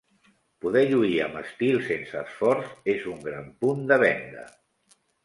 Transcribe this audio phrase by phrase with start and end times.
[0.63, 4.49] Poder lluir amb estil sense esforç és un gran punt de venda.